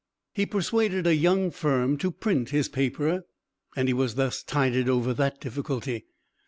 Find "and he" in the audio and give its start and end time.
3.75-3.93